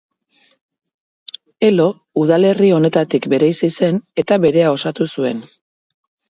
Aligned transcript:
Elo 1.67 1.85
udalerri 2.21 2.71
honetatik 2.77 3.27
bereizi 3.35 3.71
zen 3.81 4.01
eta 4.25 4.39
berea 4.47 4.73
osatu 4.79 5.09
zuen. 5.15 5.45